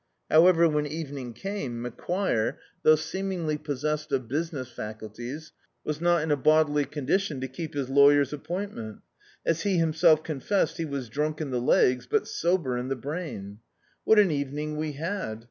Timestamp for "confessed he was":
10.23-11.07